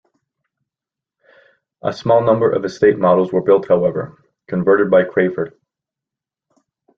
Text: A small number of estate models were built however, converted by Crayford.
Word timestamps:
A 1.83 1.93
small 1.93 2.23
number 2.23 2.49
of 2.51 2.65
estate 2.65 2.97
models 2.97 3.31
were 3.31 3.43
built 3.43 3.67
however, 3.67 4.17
converted 4.47 4.89
by 4.89 5.03
Crayford. 5.03 5.55